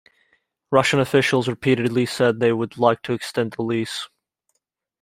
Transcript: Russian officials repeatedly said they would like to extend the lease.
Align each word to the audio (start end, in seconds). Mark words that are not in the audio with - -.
Russian 0.71 0.99
officials 0.99 1.47
repeatedly 1.47 2.07
said 2.07 2.39
they 2.39 2.51
would 2.53 2.79
like 2.79 3.03
to 3.03 3.13
extend 3.13 3.51
the 3.51 3.61
lease. 3.61 4.09